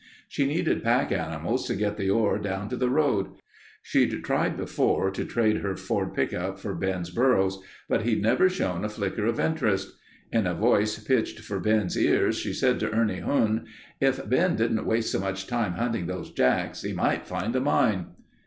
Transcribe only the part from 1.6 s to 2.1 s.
to get the